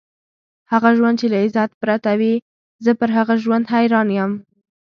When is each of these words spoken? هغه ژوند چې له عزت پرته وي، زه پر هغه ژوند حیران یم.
هغه 0.71 0.89
ژوند 0.97 1.15
چې 1.21 1.27
له 1.31 1.37
عزت 1.43 1.71
پرته 1.81 2.11
وي، 2.19 2.33
زه 2.85 2.91
پر 2.99 3.09
هغه 3.17 3.33
ژوند 3.43 3.63
حیران 3.73 4.07
یم. 4.17 4.31